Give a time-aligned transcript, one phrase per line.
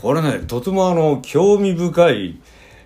[0.00, 2.40] これねとてもあの興味深い、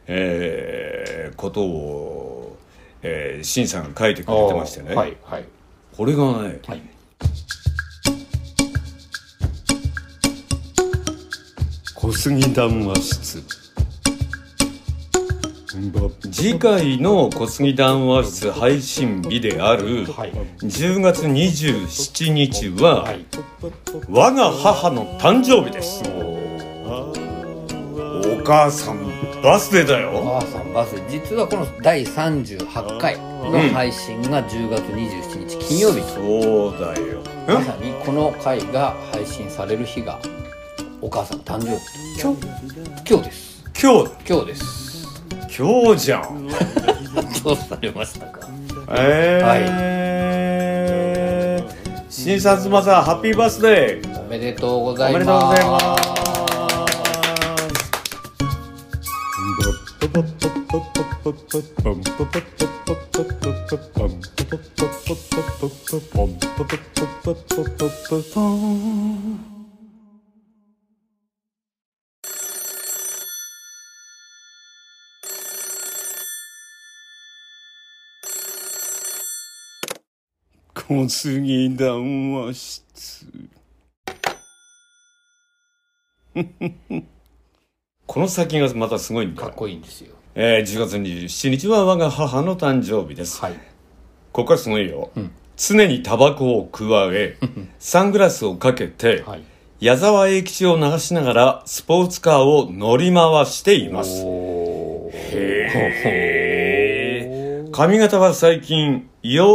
[0.07, 2.57] えーことを、
[3.03, 5.44] えー、シンさんが書いてくれてましてね、はいはい。
[5.96, 6.83] これがねはい。
[11.95, 13.42] 小杉談話室。
[16.30, 20.32] 次回の小杉談話室配信日であるはい。
[20.60, 23.24] 10月27日は、はい。
[24.08, 26.02] 我が母の誕生日です。
[26.08, 26.41] お
[28.45, 28.98] 母さん
[29.42, 36.01] バースデーだおよ母さんバス実はこの第38回の配信が10月27日金曜日。
[36.01, 37.23] と、そうだよ。
[37.46, 40.20] まさにこの回が配信される日が
[41.01, 41.80] お母さんの誕生日
[42.20, 43.10] 今日？
[43.10, 43.65] 今日です。
[43.80, 44.10] 今日？
[44.28, 45.09] 今日です。
[45.59, 46.48] 今日じゃん。
[47.45, 48.48] どうされましたか。
[48.90, 51.73] えー。
[52.09, 54.20] 新札マザーハッピーバースデー。
[54.20, 56.02] おめでとうござおいます
[80.75, 83.27] 小杉談話室。
[88.07, 89.42] この先がまたすごいんだ。
[89.42, 93.53] よかっこいいんですよえー、10月27日は我が母の誕生日です、はい。
[93.53, 93.59] こ
[94.43, 95.11] こからすごいよ、
[95.57, 97.37] 常にタバコを加え
[97.79, 99.43] サングラスをかけて、はい。
[99.81, 104.23] 矢沢永吉を流しながらスポーツカーを乗り回しています。
[105.13, 107.71] へー。
[107.73, 109.49] 髪型は最近よう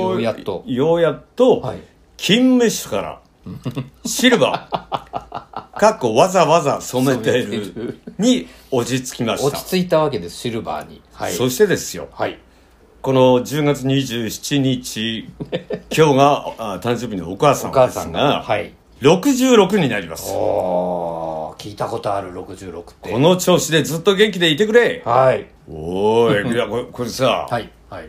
[0.00, 0.64] ようやっと。
[0.66, 1.78] ようやっと、はい。
[2.16, 3.20] 金メッシュから
[4.06, 5.43] シルバー
[5.78, 7.74] かっこわざわざ染めてる。
[7.74, 8.00] る。
[8.18, 9.46] に落ち着きました。
[9.46, 11.02] 落ち着いたわけですシルバーに。
[11.12, 11.32] はい。
[11.32, 12.08] そしてですよ。
[12.12, 12.38] はい。
[13.02, 15.28] この10月27日
[15.94, 18.72] 今日があ誕生日のお母さお母さんんですが、がはい。
[19.00, 20.32] 66になります。
[20.34, 23.10] おー聞いたことある66って。
[23.10, 25.02] この調子でずっと元気でいてくれ。
[25.04, 25.46] はい。
[25.68, 26.52] おーい。
[26.54, 28.08] いやこれこれさ、はいはい。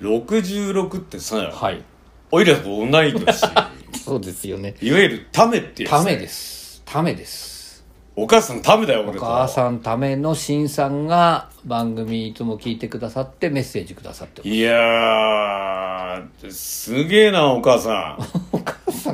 [0.00, 1.82] 66ってさ、はい。
[2.30, 3.40] おいらと同い年。
[4.02, 4.74] そうですよね。
[4.80, 6.59] いわゆるためってやつためです
[6.90, 7.84] ためです。
[8.16, 9.24] お母さんためだよお俺と。
[9.24, 14.48] 母さんためのしんさんが番組いつも聞いてくださってメッセージくださってます。
[14.48, 18.18] いやーすげえなお母さ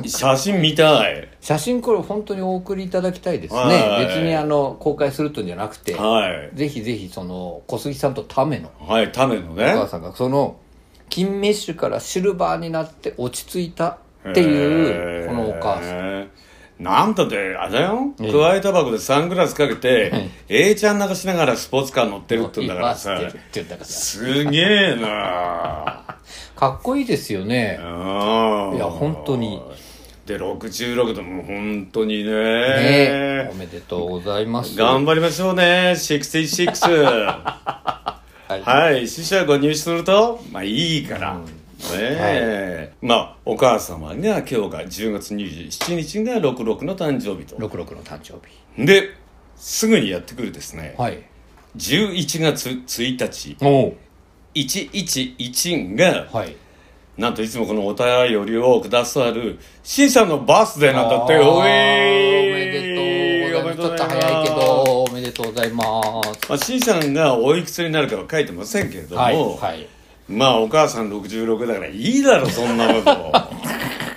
[0.01, 0.09] ん。
[0.09, 1.27] 写真見たい。
[1.39, 3.69] 写真これ本当にお送りいただきたいですはい。
[3.69, 6.49] ね別にあの公開するとんじゃなくてはい。
[6.55, 10.55] ぜひぜひその小杉さんとためのはいためのお母ねさんがその
[11.09, 16.29] 金メッシュからシルバーになって落ち着いたっていうこのお母さんん
[16.79, 18.13] なんだってあれだよ。
[18.19, 18.31] ええ。
[18.31, 23.19] くわえタバコでサングラスかけて A ちゃん流しながらスポーツカー乗ってるって言うんだからさ。
[23.83, 26.03] すげえな。
[26.55, 27.79] かっこいいですよね。
[27.81, 27.87] うん。
[28.75, 29.61] いや本当に。
[30.25, 32.31] で66でも本当にね。
[32.31, 33.49] ね。
[33.51, 34.77] おめでとうございます。
[34.77, 35.93] 頑張りましょうね。
[35.95, 38.61] 66 はい。
[38.61, 39.07] はい。
[39.07, 47.55] 死者が入手するとまあいいから、ねえ、まあお母様が今日が10月27日が66の誕生日と。
[47.57, 48.33] 66の誕生
[48.75, 48.85] 日。
[48.85, 49.11] で
[49.55, 51.23] すぐにやってくるですね、はい。
[51.77, 53.57] 11月1日。
[53.61, 53.97] おお
[54.55, 56.55] 111がはい。
[57.17, 61.37] なんといつもこのお便りをくださるしんさんのバースデーなんだって。
[61.39, 63.11] おめでとう
[63.51, 63.77] ございます。
[63.77, 66.49] ちょっと早いけどおめでとうございます。
[66.49, 69.87] まあ、しんさんがおいくつになるかは書いてませんけれども、はいはい
[70.29, 73.33] まあお母さん66だからいいだろそんなこと。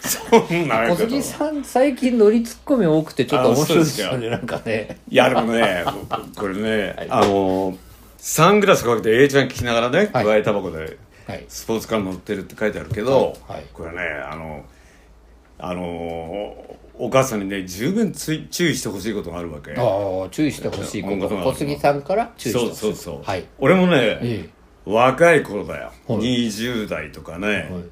[0.09, 1.04] そんなこと。
[1.04, 4.99] 小杉さん最近乗りツッコミ多くてちょっと面白いですよねなんかね。
[5.09, 5.84] いやでもね
[6.37, 7.76] これね、あの
[8.16, 10.25] サングラスかけて A ちゃん聞きながらねはい。
[10.25, 11.44] 加えタバコではい。
[11.49, 13.59] スポーツカー乗ってるって書いてあるけど、はい。
[13.59, 13.65] はい。
[13.72, 14.65] これねあの
[15.59, 15.84] あの
[16.99, 19.72] お母さんにね十分つい注意してほしいことがあるわけ。
[19.72, 19.75] あ
[20.26, 22.90] あ注意してほしいこうんと小杉さんから注意してそほしい。
[22.90, 23.44] うそうそう、はい。
[23.58, 24.49] 俺もね、え
[24.87, 26.19] 若い頃だよ、はい。
[26.49, 27.85] 20代とかね、えはい。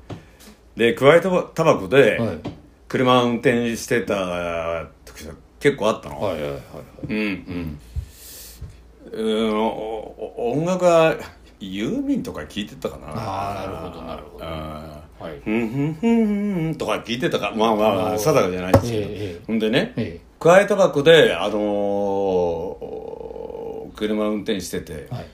[0.76, 2.38] で加えタバタバコではい。
[2.88, 6.62] 車運転してた時が結構あったの、はいはいはいはい。
[7.11, 7.79] うん
[9.12, 9.20] うん。
[9.20, 10.61] うん。
[10.61, 11.14] 音楽は
[11.61, 13.08] ユーミンとか聞いてたかな。
[13.08, 14.44] あーなるほどなるほど。
[14.44, 15.32] あはい。
[15.34, 17.52] ーふんふんふんふんとか聞いてたか。
[17.55, 19.44] まあまあまあ定かじゃないですけど、ええええ。
[19.46, 25.26] ほんでねえ加えタバコであのー車運転しててえはい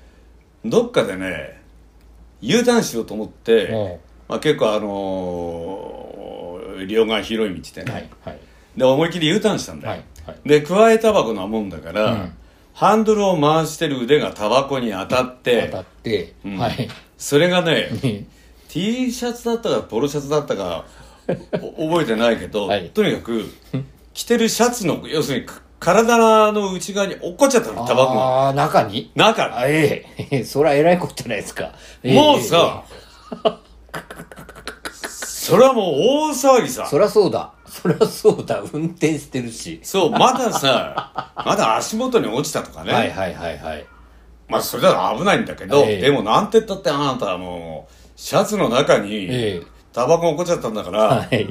[0.64, 1.60] どっかでね
[2.40, 8.38] U ターンしようと思って、おまあ、結構あのー両側広い道でね、はいはい。
[8.76, 10.48] で思いっきり U ターンしたんだよ、はいはい。
[10.48, 12.32] で加えタバコなもんだから、うん。
[12.72, 16.58] ハンドルを回してる腕がタバコに当たって当たって、うん。
[16.58, 16.88] はい。
[17.16, 18.26] それがねね
[18.68, 20.84] T シャツだったかポロシャツだったか
[21.62, 22.90] お覚えてないけど、 はい。
[22.90, 23.44] とにかく
[24.12, 28.20] 着てるシャツの要するにか体の内側に落っこっちゃったのタバコが。
[28.20, 29.10] ああ中に？
[29.14, 29.54] 中に。
[29.54, 30.44] あええ。
[30.48, 31.72] それはえらいことじゃないですか、
[32.02, 32.82] え えもうさ、
[34.94, 36.86] それはもう大騒ぎさ。
[36.86, 37.52] そりゃそうだ。
[37.68, 38.62] そりゃそうだ。
[38.72, 43.86] 運転してるし、そうまださまだ足元に落ちたとかね、はいはいはいはい。
[44.48, 46.00] まあそれだと危ないんだけど、ええ。
[46.00, 49.62] でもなんて言ったってあなたはもうシャツの中にええ。
[49.92, 51.46] タバコが落っこっちゃったんだから、はい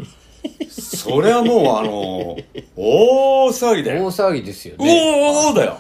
[0.69, 2.37] それはもうあの
[2.75, 5.77] 大騒ぎだ大よ騒ぎですようねおーだよ。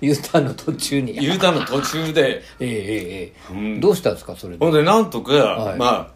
[0.00, 1.12] U ターンの途中に。
[1.12, 2.42] ええ U ターンの途中で。
[2.60, 3.80] えええうん。
[3.80, 4.64] どうしたんですかそれで？
[4.64, 5.78] ほんでなんとか、はい。
[5.78, 6.14] ま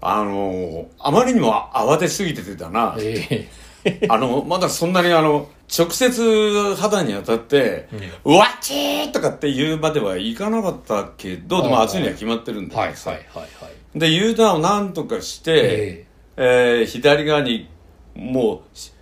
[0.00, 3.48] ああのあまりにも慌てすぎててたな、え
[3.84, 4.06] え。
[4.08, 7.88] あの、まだそんなにあの、直接肌に当たって、
[8.24, 13.46] うわっちーとかって言うまではいかなかったけど、でもはい暑いには決まってるんだははいはいは
[13.94, 13.98] い。
[13.98, 17.68] で、U ターンをなんとかして、えー左側に、
[18.14, 18.92] もうし、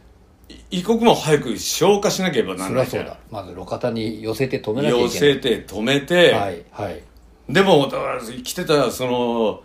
[0.70, 3.18] 一刻も早く消火しなければならないそりゃそうだ。
[3.30, 5.02] まず路肩に寄せて止めなきゃいけない。
[5.04, 7.02] 寄せて止めて、はいはい。
[7.48, 9.62] でも、だから着てた、その、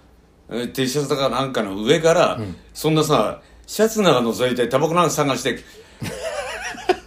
[0.50, 2.40] えー T シャツとかなんかの上から、
[2.74, 5.58] そんなさ、シャツの中覗いて、タバコなんか探して、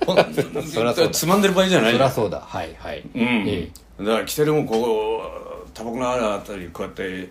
[1.12, 1.92] つまんでる場合じゃない。
[1.92, 2.40] そりゃそうだ。
[2.40, 3.02] はいはい。
[3.14, 3.44] うん。
[3.48, 3.68] え
[3.98, 5.22] だから着てるもん、こ
[5.66, 7.30] う、タバコのあたり、こうやって、うん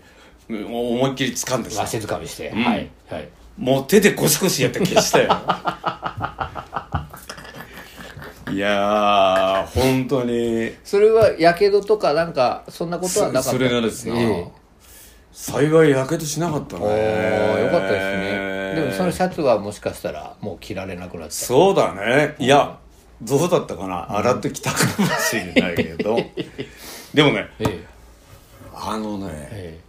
[0.49, 1.77] 思いっきり掴んでさ。
[1.77, 2.55] えわ、しづかみして、ん。
[2.63, 3.27] はいはい。
[3.57, 5.29] もう手でゴシゴシやって消したよ。
[8.51, 13.49] いやー、本当に、それはやけどとかなんかそんなことはなかった？
[13.49, 14.47] そそれがですね、え
[15.31, 16.81] 幸いやけどしなかったね。
[16.85, 18.05] えおーよかったです
[18.75, 18.81] ね。
[18.81, 22.35] でもそのシャツはもしかしたらもう着られなくなっちゃそうだね。
[22.39, 22.77] いや、
[23.21, 24.15] どうだったかな？
[24.19, 26.17] 洗ってきたかもしれないけど。
[27.13, 27.83] でもね、うえ。
[28.73, 29.84] あのね、ええ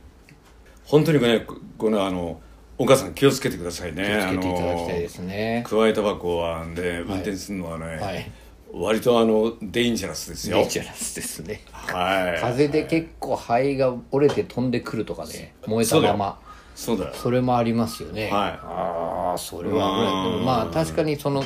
[0.87, 2.41] 本当にね、ここのあの、
[2.79, 4.03] お母さん気をつけてくださいね。
[4.07, 5.65] え気をつけていただきたいですね。
[5.69, 8.31] 加えタバコはで運転するのはね、はい。
[8.73, 10.59] 割とあのデインジャラスですよ。
[10.59, 11.63] デンジャラスですね。
[11.73, 12.41] はい。
[12.41, 16.41] 風で結構灰が折れて飛んでくるとかね燃えたまま。
[16.75, 17.15] そうだよ。
[17.15, 18.25] それもありますよね。
[18.25, 18.33] はい。
[18.33, 20.27] ああそれは危ない。
[20.27, 21.43] うんでもまあ確かにその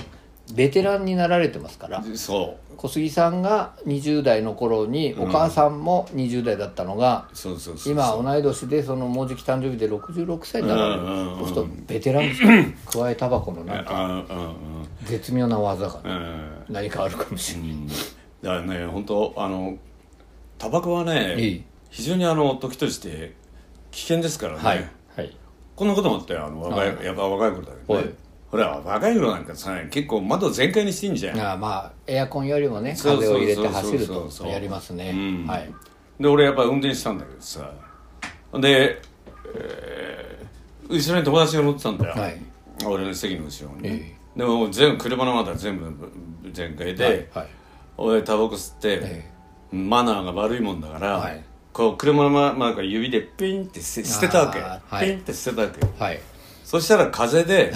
[0.55, 2.77] ベテランになられてますからそう。
[2.77, 11.01] 小杉さんが20代の頃にお母さんも20代だったのが、そうそうそう今同い年でそのもうじき誕生日で66歳になられる。
[11.03, 12.65] そうするとベテランですから
[13.05, 14.25] 加えタバコのなんかあうんうん。
[15.05, 16.65] 絶妙な技がうんうん。
[16.71, 17.71] 何かあるかもしれない、
[18.43, 19.77] だからね本当あの
[20.57, 21.65] タバコはね、いい。
[21.91, 23.35] 非常にあの時として
[23.91, 25.37] 危険ですからね、はいはい。
[25.77, 27.05] こんなこともあってあの若いはい。
[27.05, 28.05] やっぱ若い頃だけどはい。
[28.07, 28.15] ね
[28.51, 31.41] ほら若い頃なんかさ結構窓全開にしてんじゃん。
[31.41, 35.47] ああまあエアコンよりもね風を入れて走るとやりますね、うん。
[35.47, 35.73] はい。
[36.19, 37.73] で俺やっぱ運転したんだけどさ
[38.55, 39.01] で、
[39.55, 40.41] えー
[40.91, 42.43] 後ろに友達が乗ってたんだよ、はい。
[42.85, 46.13] 俺の席の後ろに、えでも全部車の窓は全部
[46.53, 47.49] 全開で、はいはい。
[47.97, 49.31] 俺タバコ吸って、え
[49.71, 51.45] マナーが悪いもんだから、はい。
[51.73, 55.07] こう車のまま指でピンって捨てたわけ、はい。
[55.07, 56.05] ピンって捨てたわけ。
[56.05, 56.21] はい
[56.71, 57.73] そしたら風で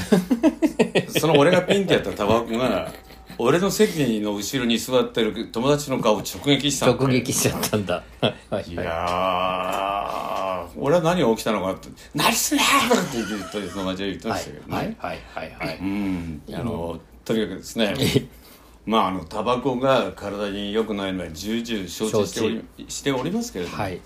[1.19, 2.93] その俺がピンってやったタバコが
[3.38, 8.04] 俺の席の後ろに座ってる友達の顔を直撃したの直撃しちゃったんだ。
[8.21, 15.78] はいやー俺は何が起きたのかって「何すんだよ!」とかって言って友達は言ってまはいしたけどね、はいはいはいはい。
[15.80, 16.42] うん。
[16.52, 17.95] あのとにかくですね。
[18.87, 24.00] まああのタバコが体に良くないのは重々承知しておりしておりますけれども、はい。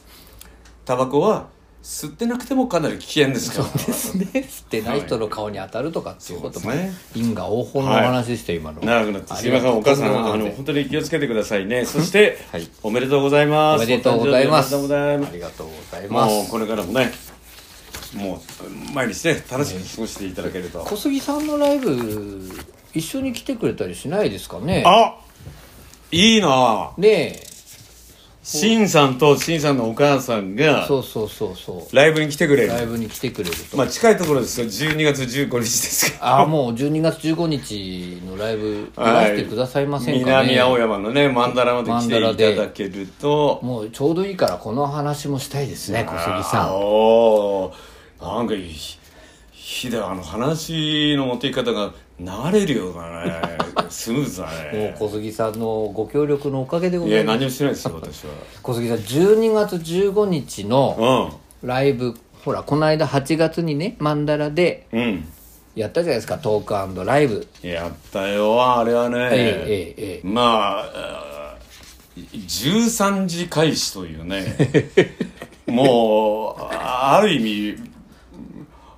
[0.87, 1.49] タバコは
[1.83, 3.69] 吸ってなくてもかなり危険ですから。
[3.73, 4.27] ですね。
[4.35, 8.83] 吸ってない人の顔に当たるとかっていうこともそうですね因果応報のお話でした、今の。
[8.83, 11.85] 長くなってすいませんお母さんあの本当に気をつけてくださいね。
[11.87, 13.85] そして、はいおめでとうございます。
[13.85, 14.75] おめでとうございます。
[14.75, 15.31] お誕生日おめでとうございます。
[15.31, 16.35] ありがとうございます。
[16.35, 17.13] もうこれからもね
[18.15, 22.51] もう毎日ね楽しく過ごしていただけると、小杉さんのライブ
[22.95, 24.83] 一緒に来てくれたりしないですかね？
[24.87, 25.15] あ
[26.11, 26.91] いいな。
[26.97, 27.48] ねえ
[28.49, 31.95] しんさんとしんさんのお母さんがそうそうそうそう。
[31.95, 32.69] ライブに来てくれる。
[32.69, 34.67] ライブに来てくれると、まあ近いところですよ。
[34.67, 39.01] 12月15日ですかああもう12月15日のライブい。
[39.01, 43.61] らしてくださいませんかね、南青山のね曼荼羅まで来ていただけると。
[43.63, 46.75] もうちょうどいいからこの話もしたいですね小杉さあん。
[46.75, 48.75] おーなんかいい
[49.53, 53.59] ひであの話の持っていき方が流れるようだね
[53.91, 57.39] スムーズだもうね小杉さんのご協力のおかげでごいやざいます。
[57.39, 58.31] 何もしてないですよ私は。
[58.63, 61.31] 小杉さん12月15日の
[61.63, 65.25] うライブほらこの間8月にね曼荼羅でんうん。
[65.77, 66.65] やったじゃないですかトー
[66.97, 67.47] クライブ。
[67.63, 70.27] やったよあれはね、ええええええ。
[70.27, 74.57] まああー13時開始というね
[75.67, 77.39] もうある意
[77.75, 77.77] 味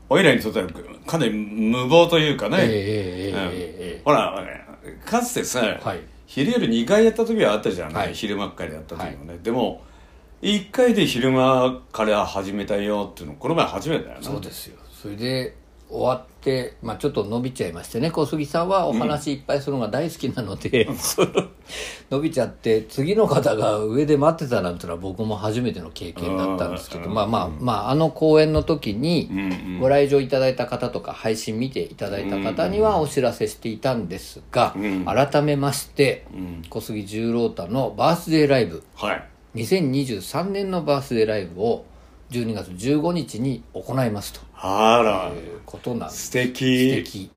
[0.08, 0.66] おいらにとっては
[1.06, 2.74] かなり無謀というかね、えええええ
[3.32, 4.44] ええほら
[5.04, 6.00] かつてさ、はい。
[6.26, 8.14] 昼夜2回やった時はあったじゃない、はい。
[8.14, 9.82] 昼間っかりやった時もね、でも
[10.42, 14.22] 1回で昼間から始めたよっていうのこの前初めてだよな。
[14.22, 14.78] そうですよ。
[14.90, 15.56] それで
[15.88, 21.28] 終わって、まあ、ちょっと伸びちゃいましてね小杉さんはお話いっぱいするのが大好きなので、その
[22.10, 29.30] 伸びちゃって次の方が上で待ってたなんてのは僕も初めての経験だったんですけど、まあまあまああの公演の時に
[29.80, 34.74] ご来場いただいた方とか配信見ていただいた方にはお知らせしていたんですが、
[35.06, 36.26] 改めまして、
[36.70, 38.82] 小杉十郎太のバースデーライブ。
[38.96, 39.24] はい。
[39.56, 41.84] 2023年のバースデーライブを
[42.30, 45.32] 12月15日に行いますとあら。
[45.34, 46.26] いうことなんです。
[46.26, 46.90] 素敵。
[46.90, 47.30] 素敵。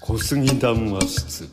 [0.00, 1.48] 小杉談話室。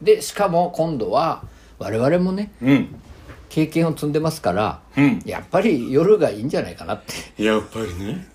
[0.00, 1.44] でしかも今度は
[1.78, 3.00] 我々もねうん。
[3.48, 5.22] 経験を積んでますから、うん。
[5.24, 7.02] やっぱり夜がいいんじゃないかなっ
[7.36, 7.42] て。
[7.42, 8.26] やっぱりね。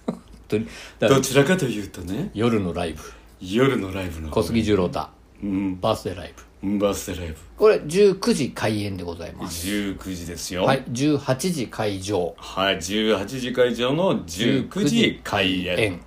[1.00, 2.32] どちらかというとね。
[2.34, 3.02] 夜のライブ。
[3.42, 5.10] 夜のライブの小杉十郎太。
[5.44, 5.80] うん。
[5.82, 7.36] バースデーライブバースデーライブ。
[7.58, 9.68] これ19時開演でございます。
[9.68, 10.64] 19時ですよ。
[10.64, 12.34] はい18時会場。
[12.38, 15.80] はい、18時会場の19時開演。
[15.80, 16.02] 演。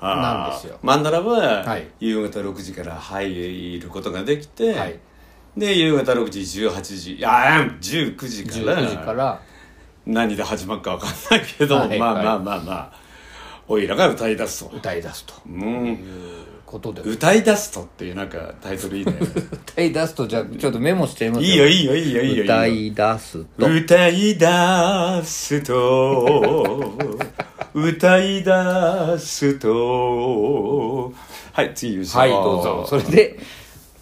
[0.00, 0.78] あーなんですよ。
[0.82, 1.86] まんならば、はい。
[2.00, 4.98] 夕方6時から入ることができて、はい。
[5.56, 9.40] で、夕方6時、18時、いや、19時から、19時から。
[10.04, 12.92] 何で始まるかわかんないけど、はいまあまあまあまあ、
[13.66, 14.76] おいらが歌い出すと。
[14.76, 15.34] 歌い出すと。
[15.46, 15.98] うん、
[16.66, 17.00] ことで。
[17.02, 19.14] 歌い出すとっていうなんかタイトルいいね。
[19.72, 22.44] 歌い出すとじゃあちょっとメモしちゃいますいいよ、いいよ、いいよ、いいよ。
[22.44, 26.98] 歌い出すと歌い出すと。
[27.72, 31.12] 歌い出すと。
[31.52, 32.06] はい次言う。
[32.06, 32.86] はいどうぞ。
[32.88, 33.38] それで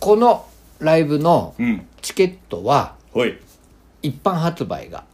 [0.00, 0.46] この
[0.80, 1.86] ライブのうん。
[2.00, 3.38] チケットはほい。
[4.02, 5.04] 一般発売が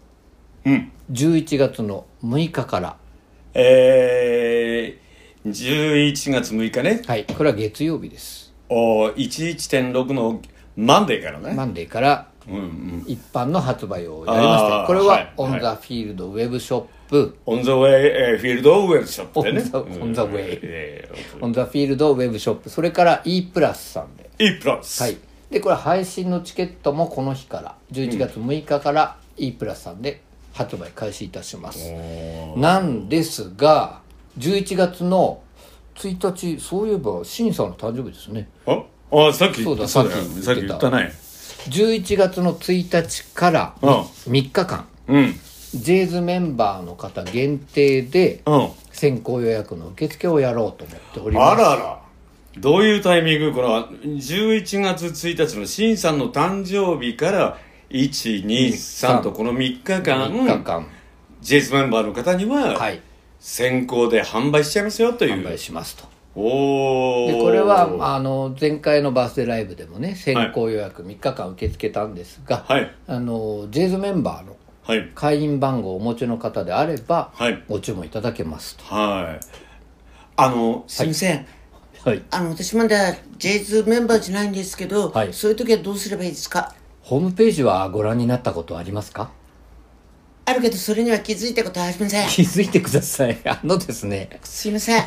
[0.64, 0.92] うん。
[1.12, 2.96] 11月の6日から。
[3.54, 4.99] えー、
[5.46, 7.02] 11月6日ね。
[7.06, 8.52] はいこれは月曜日です。
[8.68, 10.40] お11.6の
[10.76, 11.54] マンデーからね。
[11.54, 13.04] マンデーからうんうん。
[13.06, 17.36] 一般の発売をやりましてあーこれはオン・ザ・フィールドウェブショップ。
[17.46, 21.08] オン・ザ・ウェイ、えーフィールド・ウェブショップでね On the- on the way え
[21.40, 22.68] オン・ザ・フィールドウェブショップ。
[22.68, 24.28] それから E プラスさんで。
[24.38, 25.02] ー、E プラス。
[25.02, 25.16] はい。
[25.50, 30.20] でこれ配信のチケットもこの日から11月6日から E プラスさんで
[30.52, 31.90] 発売開始いたします。
[32.56, 34.00] なんですが
[34.38, 35.42] 11月の
[35.96, 38.48] 1日そういえばシンさんの誕生日ですね。
[38.66, 38.82] あ
[39.12, 39.62] あさっき。
[39.62, 39.88] さっき言ってた。
[39.88, 40.06] さっ
[40.54, 41.12] き言ったね。
[41.68, 43.90] 11月の1日からうん。
[43.90, 44.86] 3日間。
[45.08, 45.34] うん。
[45.74, 48.68] ジェイズメンバーの方限定でうん。
[48.92, 51.62] 先行予約の受付をやろうと思っております。
[51.62, 52.00] あらら。
[52.58, 53.52] どういうタイミング？
[53.52, 57.58] この11月1日のシンさんの誕生日から
[57.90, 60.86] 123とこの3日間3日間。
[61.40, 63.00] ジェイズメンバーの方にははい
[63.40, 66.04] 先行で販売しちゃいますよとい販売うしますと。
[66.36, 72.94] おおでこれはあの前回のバースデーライブでもね先行予約3日間受け付けたんですが、はい。
[73.08, 75.10] あのジェイズメンバーのはい。
[75.14, 77.62] 会員番号をお持ちの方であれば、はい。
[77.68, 78.84] ご注文いただけますと。
[78.84, 79.46] はい。
[80.36, 81.46] あのすいません、
[82.04, 82.22] はい。
[82.30, 85.32] あの私まだ J ズメンバーじゃないんですけど、はい。
[85.32, 86.74] そういう時はどうすればいいですか？
[87.02, 89.30] ホームページはご覧になったことありますか？
[90.50, 92.28] あるけどそれには気づいたことありません。
[92.28, 93.38] 気づいてください。
[93.46, 94.40] あのですね。
[94.42, 95.04] すいません。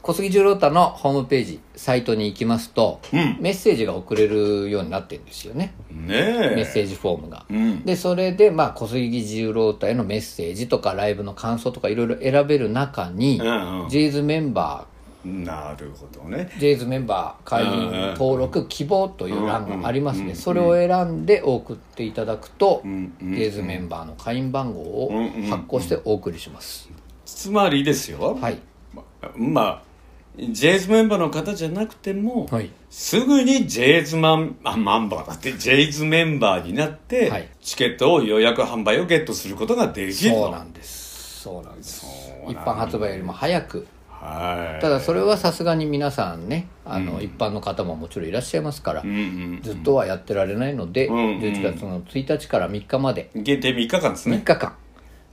[0.00, 3.38] 小杉十郎太のホームページサイトに行きますと、うん。
[3.40, 5.72] メッセージが送れるようになってるんですよね。
[5.90, 7.84] ねメッえセージフォームが、うん。
[7.84, 13.88] でそれで、まあ、小杉十郎太へのメッセージとかライブの感想とかいろいろ選べる中に、うんうん。
[13.88, 14.86] ジェイズメンバ
[15.24, 16.50] なるほどね。
[16.56, 25.12] ージェイズメンバー会員登録希望という欄がありますね、それを選んで送っていただくと、ジェイズメンバーの会員番号を
[25.50, 26.90] 発行してお送りします、
[27.24, 28.38] つまりですよ。
[28.40, 28.58] はい。
[29.36, 29.94] まあ
[30.36, 32.68] ジェイズメンバーの方じゃなくても、はい。
[32.90, 37.48] すぐにジェイズマンあマンバーだってジェイズメンバーになって、はい。
[37.62, 41.40] チケットを予約販売をゲットすることができるそうなんです。
[41.42, 42.04] そうなんです。
[42.48, 43.86] 一般発売よりも早く
[44.24, 44.80] はい。
[44.80, 51.40] ただそれはさすがに皆さんねあの、一般の方ももちろんいらっしゃいますから、うんうんずっとはやってられないので、うんうん。
[51.40, 53.30] 11月の1日から3日まで。
[53.34, 54.74] 限定3日間です3ね日間、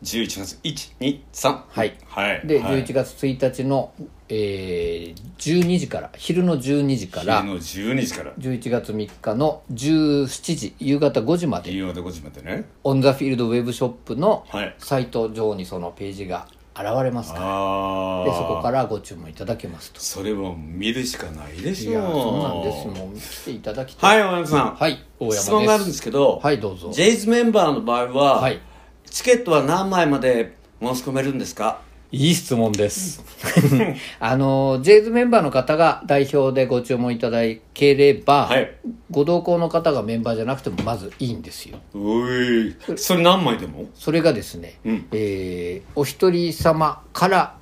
[0.04, 1.98] 11月123はい。
[2.08, 2.42] はい。
[2.46, 2.84] で、はい。
[2.84, 3.94] 11月1日の、
[4.30, 8.34] えー、12時から昼の12時から昼の12時から。
[8.34, 11.72] 11月3日の17時夕方5時まで。
[11.72, 12.66] 夕方5時までね。
[12.84, 14.76] オン・ザ・フィールドウェブショップのはい。
[14.80, 17.40] サイト上にそのページが現れますか？
[17.40, 20.00] ら、でそこからご注文いただけますと。
[20.00, 22.88] それを見るしかないでしょいやそうなんです。
[22.88, 24.76] もう来ていただきたいはい大山さん。
[24.76, 25.42] はい大山です。
[25.44, 26.92] 質問があるんですけどはいどうぞ。
[26.94, 28.60] ジェイズメンバーの場合は、はい。
[29.06, 31.82] チケットは何枚まで申し込めるんですか？
[32.14, 33.24] いい質問です。
[34.20, 37.40] あの、ジェイズメンバーの方が代表でご注文いただ
[37.74, 38.72] ければ、はい
[39.10, 41.78] ご同行の方がメンバーじゃなくてもまずいいんですよ。
[41.94, 43.86] おいそれ何枚でも？
[43.94, 47.56] それがですね、うんえーお一人様から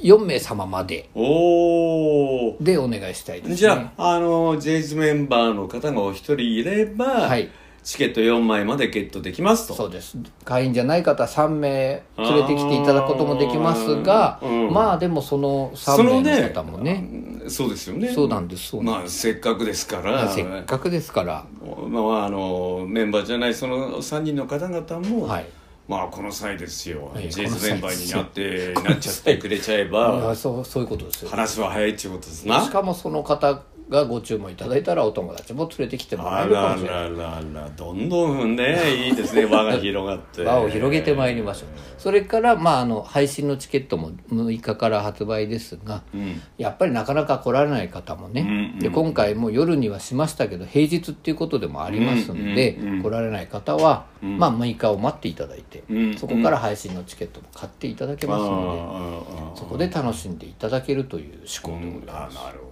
[0.00, 3.54] 4名様までおおでお願いしたいですね。
[3.56, 7.48] じゃあ、あの、ジェイズメンバーの方がお一人いれば、はい
[7.84, 9.74] チケット4枚までゲットできますと。
[9.74, 10.16] そうです。
[10.44, 14.72] 会員じゃない方3名連れてきていただくこともできますが、うん。
[14.72, 17.08] まあでもそのそ3名の方もね。
[17.48, 18.12] そうですよね。
[18.12, 21.44] そうなんですまあ、せっかくですから、せっかくですから、
[21.88, 25.46] まあ、あの、メンバーじゃないその3人の方々も、はい。
[25.88, 31.30] まあ、この際ですよ、はいジェイズメンバーになって、なっちゃってくれちゃえ いばや、そうそういうことですよ。
[31.30, 32.62] 話は早いっていうことですな。
[32.62, 33.60] しかもその方
[33.92, 37.18] がご注文いただいたらお友達も連れてきてもらあえるからもしれないら
[37.52, 40.42] ららどんどんねいいですね輪が広がって。
[40.42, 41.68] 輪を広げてまいりましょう。
[41.98, 46.40] それから、まあ、あの配信のチケットも6日から発売ですが、ん。
[46.58, 48.78] やっぱりなかなか来られない方もね、うんうん。
[48.80, 53.02] で今回も夜にはしましたけど平日っていうことでもありますんで、うんうんうん。
[53.02, 62.38] 来られない方は、まあ、6日を待っていただいて、うんそこから配信のチケットも買っていただけますので、ああそこで楽しんでいただけるという思考でございます。
[62.38, 62.70] あなるほど。
[62.70, 62.71] ね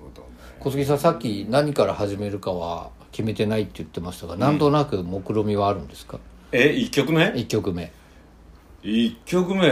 [0.61, 6.19] 小杉さんさっき何から始めるかは決めてないって言ってましたが、なんとなく目論みはあるんですか？
[6.53, 7.91] え一曲目？1曲目。
[8.83, 9.63] 一曲目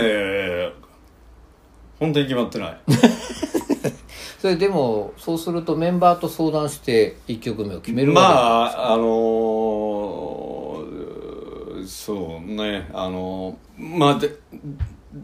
[1.98, 2.78] 本当に決まってない。
[4.40, 14.36] それでもそうするとメンバーと相談して1曲目を決めるまわああのーそうねあのまあで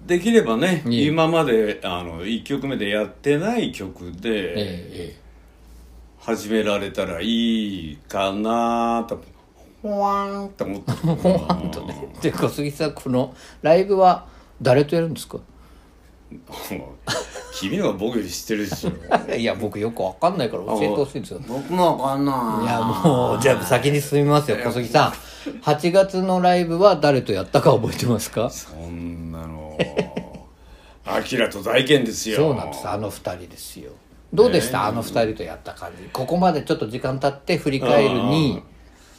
[0.06, 5.16] できればね今まであの1曲目でやってない曲けで、でえ
[6.24, 9.20] 始められたらいいかなと
[9.82, 12.08] ほわーんって思ってほわんとね。
[12.22, 14.26] で小杉さんこのライブは
[14.62, 15.38] 誰とやるんですか？
[17.54, 18.90] 君の方が僕より知ってるでしょ。
[19.36, 21.40] いや僕よくわかんないから教えてほしいんですよ。
[21.46, 22.64] 僕もわかんない。
[22.64, 25.12] いやもうじゃあ先に進みますよ小杉さん。
[25.60, 28.48] 8月のライブは誰とやったか覚えてますか？
[28.48, 29.78] そんなの。
[31.04, 32.36] アキラと大健ですよ。
[32.36, 32.88] そうなんです。
[32.88, 33.90] あの二人ですよ
[34.34, 36.08] どうでした、あの二人とやった感じ。
[36.12, 38.62] ここまでちょっと時間経って振り返るに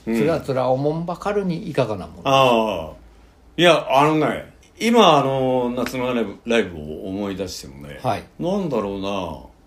[0.05, 2.21] つらつらおもんばかるにいかがなもの？
[2.25, 2.93] ああ
[3.57, 8.23] いやあのね今あの夏のライブライブを思い出してもね、はい。
[8.39, 9.09] なんだろうな。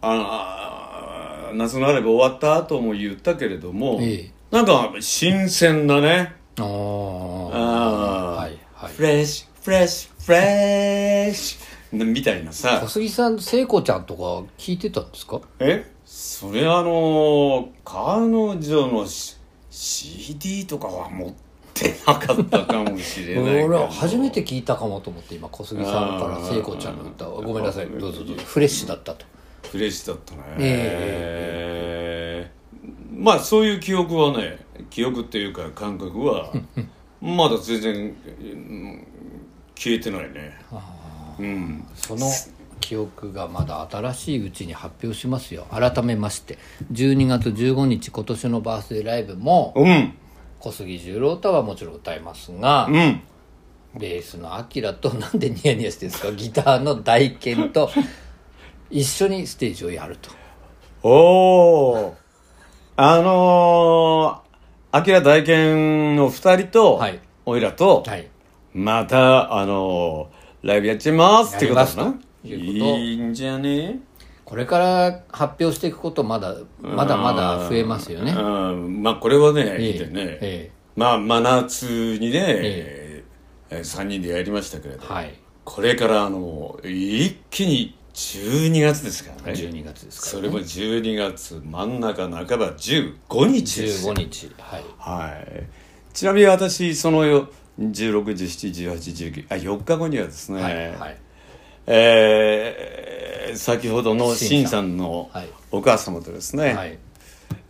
[0.01, 4.31] ああ夏のライブ終わった後も言ったけれども、ええ。
[4.51, 6.35] なんか新鮮だね。
[6.59, 8.93] ああああ、はいはい。
[8.93, 12.81] フレッシュフレッシュフレッシュみたいなさ。
[12.83, 14.23] 小杉さん聖子ちゃんとか
[14.59, 15.41] 聞いてたんですか？
[15.61, 15.85] え？
[16.05, 19.37] それあの彼女のし
[19.71, 21.33] CD とかは持っ
[21.75, 27.43] てなかったかもしれない 俺は初めて聞いたかもと思って今小杉さんから聖子ちゃんの歌を。
[27.43, 28.09] ごめんなさいど。
[28.09, 28.43] うぞどうぞ。
[28.45, 29.27] フレッシュだったと。
[29.71, 32.51] フレッシュだったね、え
[33.15, 36.51] まあそういう記憶はね記憶っていうか感覚は
[37.21, 39.07] まだ全然、うん
[39.75, 40.59] 消えてないね
[41.39, 41.87] うん。
[41.95, 42.27] その
[42.81, 45.67] 記憶がまだ新しいうちに発表しますよ。
[45.71, 46.59] 改めまして
[46.93, 50.15] 12月15日今年のバースデーライブもうん。
[50.61, 53.21] 小杉十郎太はもちろん歌いますが、うん。
[53.97, 56.33] ベースのアキラとなんでニヤニヤしてるんですか？
[56.33, 57.91] ギターの大健と
[58.91, 60.31] 一緒にステージをやると。
[61.03, 62.17] おお
[62.97, 67.21] あのー、アキラ大賢の二人と、はい。
[67.47, 68.29] おいらと、はい。
[68.75, 70.38] またあのー、
[70.69, 72.15] ライブやっちゃいますってことだな。
[72.45, 72.99] いうこと。
[72.99, 73.99] いいんじゃね？
[74.45, 78.33] これから発表していくことまだまだまだ増えますよね。
[78.33, 78.41] う
[78.77, 79.03] ん。
[79.03, 79.87] まあこれはね、ええ。
[79.89, 81.85] いいでね、えまあ真夏
[82.19, 83.25] にね、え
[83.71, 83.81] え。
[83.81, 85.35] 3人でやりましたけれど、はい。
[85.65, 89.53] これからあの一気に12月ですからね。
[89.53, 94.15] 12月ですから、それも12月真ん中半ば15日ですよ。
[94.15, 94.51] 15日。
[94.59, 94.85] はい。
[94.99, 95.67] はい。
[96.15, 101.17] ちなみに私そのよ16171819あ4日後にはですね、はいはい。
[101.87, 105.49] えー先ほどのシンさんのはい。
[105.71, 106.99] お母様とですね、はい。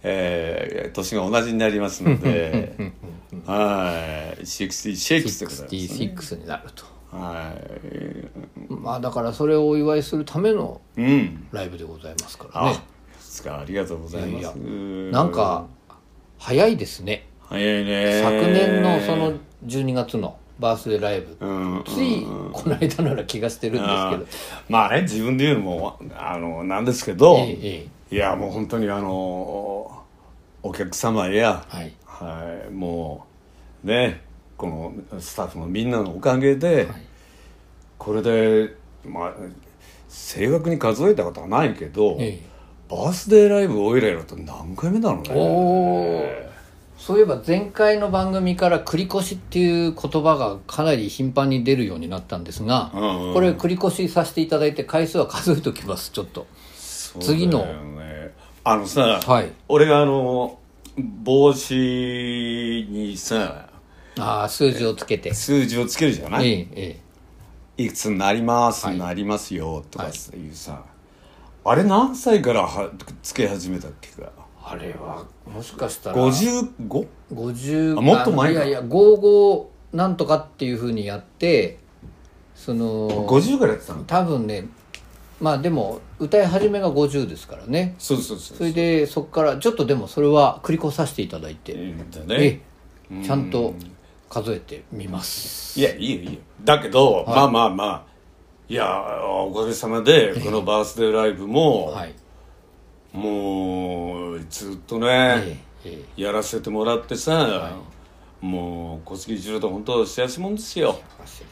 [0.02, 2.74] えー年が同じになりますので
[3.46, 4.42] はい。
[4.42, 6.84] 66でございます、ね、66になると。
[7.12, 8.74] はい。
[8.74, 11.46] まあだからそれをお祝いするためのうん。
[11.52, 14.40] ライブでございますからあねですかありがとうございます。
[14.40, 14.54] いや。
[15.12, 15.66] なんか
[16.38, 17.28] 早いですね。
[17.40, 18.20] 早いね。
[18.22, 19.32] 昨年のその
[19.66, 21.84] 12月のバースデーライブ、うん。
[21.86, 24.24] ついこの間な気がしてるんですあけど。
[24.24, 24.28] ー
[24.68, 29.10] まあね自分で言うのもあのなんですけど、えええいやもう本当にあの
[30.62, 31.92] お客様や、はい。
[32.04, 33.26] はいも
[33.84, 34.22] うね
[34.56, 36.88] このスタッフのみんなのおかげで、
[37.96, 39.34] これでまあ
[40.08, 42.40] 正確に数えたことはないけど、え
[42.88, 45.30] バースデーライブおいらやると何回目だろうね。
[45.32, 46.47] おお
[46.98, 53.34] そういえば前回の番組から繰り越しっていう言葉がかなり頻繁に出るようになったんですが、うんうん。
[53.34, 56.10] これ繰り越しさせていただいて回数は数えておきます。
[56.10, 56.40] ちょっと。
[56.40, 56.46] ね。
[57.20, 57.66] 次の。
[58.64, 59.52] あのさ、はい。
[59.68, 60.58] 俺があの
[60.98, 61.74] 帽子
[62.90, 63.70] にさ
[64.18, 65.32] ああ数字をつけて。
[65.32, 67.00] 数字をつけるじゃない、えええ
[67.78, 67.84] え。
[67.84, 68.98] いくつになります、はい。
[68.98, 70.12] なりますよとかいう
[70.52, 70.84] さ、
[71.64, 72.90] あれ何歳からは
[73.22, 74.30] つけ始めたっけか？
[74.70, 76.16] あれはもしかしたら。
[76.16, 77.06] 55?
[77.32, 81.78] 50あもっと前いやいや55なんとかっていうふうにやって
[82.54, 84.04] その50からやってたの？
[84.04, 84.66] 多分ね
[85.40, 87.94] まあでも歌い始めが50ですからね。
[87.98, 91.94] そうそうそうそれでそこからちょっとでもそれは繰り越させていただいて、ね。
[92.26, 92.60] え
[93.24, 93.74] ちゃんと
[94.28, 95.78] 数えてみます。
[95.78, 96.40] いやいいよいいよ。
[96.64, 98.04] だけど、まあまあまあ
[98.68, 99.00] いや
[99.46, 102.14] おかげさまでこのバースデーライブも、はい
[103.12, 107.76] もうずっとえね、えええやらせてもらってさ、
[108.40, 111.00] もう小杉一郎と本当幸せもんですよ。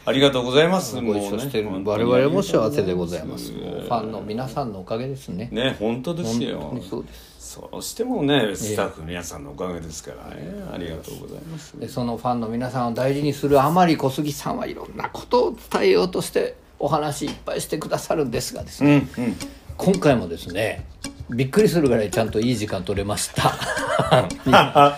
[0.05, 0.95] ありがとうございます。
[1.01, 3.51] ご一緒してるもうね我々も幸せでございます。
[3.51, 5.49] ファンの皆さんのおかげですね。
[5.51, 7.37] ね本当です本よそうです。
[7.37, 11.79] そうしてもねスタッフの皆さんのおかげですからね、ありがとうございます。
[11.79, 19.35] でそのファンの皆さんを大事にするあまり小杉さんはいろんなことを伝えようとしてお話いっぱいしてくださるんですがですね、うんうん。
[19.77, 20.85] 今回もですね
[21.29, 23.53] びっくりするぐらいちゃんといい時間取れました。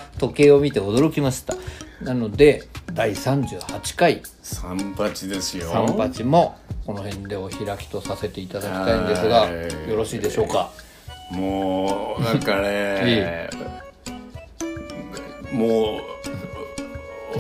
[0.20, 1.56] 時計を見て驚きました。
[2.04, 2.64] なので
[2.94, 4.22] 第38回。
[4.44, 5.70] 三八ですよ。
[5.72, 9.90] 三八もこの辺でお開きとさせていただきたいんですがはい。
[9.90, 10.70] よろしいでしょうか？
[11.32, 13.50] もうなんかね
[15.54, 16.00] も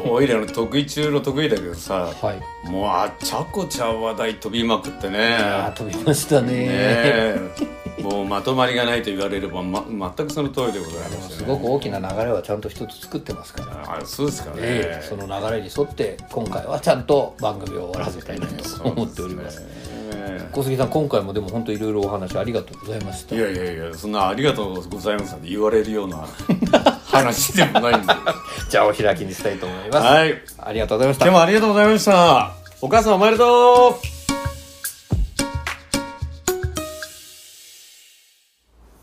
[0.05, 2.33] うおいらの得意中の得意だけどさ、は
[2.65, 2.69] い。
[2.69, 5.37] もうあちゃこちゃ話題飛びまくってね。
[5.75, 7.35] 飛びましたね
[8.01, 9.85] もうまとまりがないと言われれば、ま、
[10.17, 13.97] 全くその通りでございますすごく大きな流れはちゃんと一つ作ってますから。
[13.99, 19.61] あそうですかね、ええその流れに沿って今回はちゃんと番組を終わらせたいなと思っております。
[20.11, 23.35] え小杉さん今回もでも本当いろいろお話ありがとうございました。
[23.35, 26.27] えいやいやいやそんなありがとうございますって言われるような
[27.05, 28.13] 話でもないんで。
[28.69, 30.41] じゃあお開きにしたいと思います、はい。
[30.59, 31.25] ありがとうございました。
[31.25, 32.51] 今日もありがとうございました。
[32.81, 34.18] お母さんおめでとう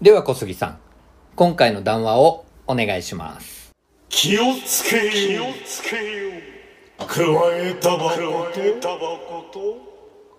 [0.06, 0.78] では小杉さん
[1.34, 3.72] 今回の談話をお願いします。
[4.08, 4.98] 気をつけ
[5.32, 5.42] よ。
[5.42, 6.30] 気をつけよ
[6.96, 7.06] 加
[7.56, 9.76] えたばこと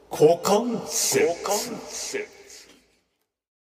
[0.09, 2.36] 股関節股関節。